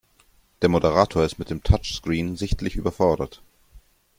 [0.63, 3.43] Der Moderator ist mit dem Touchscreen sichtlich überfordert.